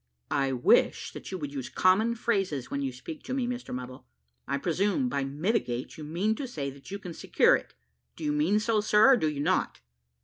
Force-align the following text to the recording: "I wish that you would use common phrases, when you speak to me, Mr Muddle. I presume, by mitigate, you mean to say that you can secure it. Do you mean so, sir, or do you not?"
"I 0.31 0.51
wish 0.51 1.11
that 1.11 1.31
you 1.31 1.37
would 1.37 1.53
use 1.53 1.69
common 1.69 2.15
phrases, 2.15 2.71
when 2.71 2.81
you 2.81 2.91
speak 2.91 3.21
to 3.25 3.35
me, 3.35 3.45
Mr 3.45 3.71
Muddle. 3.71 4.07
I 4.47 4.57
presume, 4.57 5.09
by 5.09 5.23
mitigate, 5.23 5.95
you 5.95 6.03
mean 6.03 6.33
to 6.37 6.47
say 6.47 6.71
that 6.71 6.89
you 6.89 6.97
can 6.97 7.13
secure 7.13 7.55
it. 7.55 7.75
Do 8.15 8.23
you 8.23 8.31
mean 8.31 8.59
so, 8.59 8.81
sir, 8.81 9.13
or 9.13 9.17
do 9.17 9.29
you 9.29 9.41
not?" 9.41 9.79